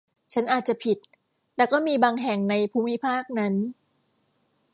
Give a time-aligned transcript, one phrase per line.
[0.33, 0.99] ฉันอาจจะผิด
[1.55, 3.53] แต่ก็มีบางแห่งในภูมิภาคนั้น